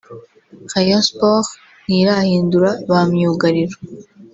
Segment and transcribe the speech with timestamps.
[0.71, 1.49] Rayon Sports
[1.85, 3.75] ntirahindura ba myugariro